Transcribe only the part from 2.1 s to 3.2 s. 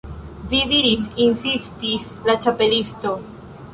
la Ĉapelisto.